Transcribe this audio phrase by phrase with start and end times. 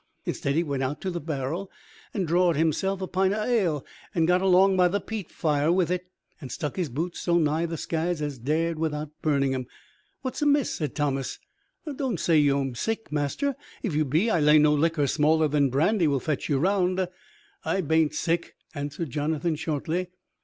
[0.25, 1.69] Instead, he went out to the barrel
[2.11, 3.85] and drawed himself a pint of ale,
[4.15, 6.07] and got along by the peat fire with it,
[6.41, 9.67] and stuck his boots so nigh the scads as he dared without burning 'em.
[10.23, 11.37] "What's amiss?" said Thomas.
[11.97, 13.49] "Don't say you'm sick, master.
[13.49, 17.07] And if you be, I lay no liquor smaller than brandy will fetch you round."
[17.63, 20.07] "I ban't sick," answered Jonathan shortly.